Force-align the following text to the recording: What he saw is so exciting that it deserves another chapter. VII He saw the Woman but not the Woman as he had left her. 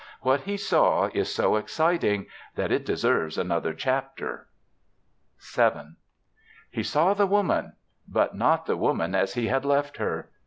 What 0.21 0.41
he 0.41 0.57
saw 0.57 1.11
is 1.13 1.31
so 1.31 1.57
exciting 1.57 2.25
that 2.55 2.71
it 2.71 2.87
deserves 2.87 3.37
another 3.37 3.71
chapter. 3.71 4.47
VII 5.55 5.95
He 6.71 6.81
saw 6.81 7.13
the 7.13 7.27
Woman 7.27 7.73
but 8.07 8.35
not 8.35 8.65
the 8.65 8.77
Woman 8.77 9.13
as 9.13 9.35
he 9.35 9.45
had 9.45 9.63
left 9.63 9.97
her. 9.97 10.31